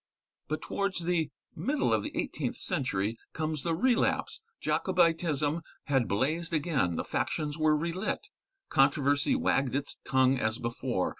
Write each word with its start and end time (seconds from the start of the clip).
But 0.47 0.63
towards 0.63 1.01
the 1.01 1.29
middle 1.55 1.93
of 1.93 2.01
the 2.01 2.17
eighteenth 2.19 2.55
century 2.55 3.19
comes 3.33 3.61
the 3.61 3.75
relapse. 3.75 4.41
Jacobitism 4.59 5.61
had 5.83 6.07
blazed 6.07 6.55
again. 6.55 6.95
The 6.95 7.03
factions 7.03 7.55
were 7.55 7.77
relit. 7.77 8.25
Controversy 8.69 9.35
wagged 9.35 9.75
its 9.75 9.99
tongue 10.03 10.39
as 10.39 10.57
before. 10.57 11.09